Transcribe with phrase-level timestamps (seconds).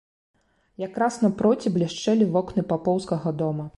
[0.83, 3.69] Якраз напроці блішчэлі вокны папоўскага дома.